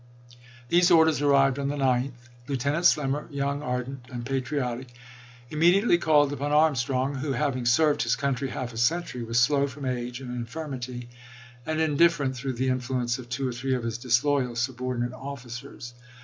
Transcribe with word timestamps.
These 0.69 0.89
orders 0.89 1.21
arrived 1.21 1.59
on 1.59 1.67
the 1.67 1.75
9th, 1.75 2.13
Lieutenant 2.47 2.85
Slemmer, 2.85 3.27
young, 3.31 3.61
ardent, 3.61 4.07
and 4.11 4.25
patriotic, 4.25 4.87
immedi 5.51 5.83
ately 5.83 6.01
called 6.01 6.33
upon 6.33 6.51
Armstrong, 6.51 7.13
who, 7.13 7.33
having 7.33 7.67
served 7.67 8.01
his 8.01 8.15
country 8.15 8.49
half 8.49 8.73
a 8.73 8.77
century, 8.77 9.21
was 9.21 9.39
slow 9.39 9.67
from 9.67 9.85
age 9.85 10.19
and 10.19 10.35
infirmity, 10.35 11.07
and 11.67 11.79
indifferent 11.79 12.35
through 12.35 12.53
the 12.53 12.69
influence 12.69 13.19
of 13.19 13.29
two 13.29 13.47
or 13.47 13.51
three 13.53 13.75
of 13.75 13.83
his 13.83 13.99
disloyal 13.99 14.55
subordinate 14.55 15.13
officers. 15.13 15.93